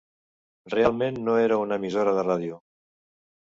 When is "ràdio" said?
2.31-2.59